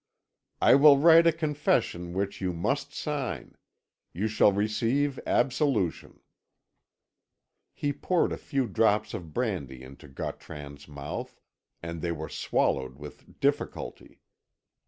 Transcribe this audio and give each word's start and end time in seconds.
"I 0.59 0.73
will 0.73 0.97
write 0.97 1.27
a 1.27 1.31
confession 1.31 2.13
which 2.13 2.41
you 2.41 2.53
must 2.53 2.91
sign. 2.91 3.49
Then 3.49 3.55
you 4.23 4.27
shall 4.27 4.51
receive 4.51 5.19
absolution." 5.27 6.21
He 7.71 7.93
poured 7.93 8.31
a 8.31 8.37
few 8.37 8.67
drops 8.67 9.13
of 9.13 9.31
brandy 9.31 9.83
into 9.83 10.07
Gautran's 10.07 10.87
mouth, 10.87 11.39
and 11.83 12.01
they 12.01 12.11
were 12.11 12.29
swallowed 12.29 12.95
with 12.97 13.39
difficulty. 13.39 14.21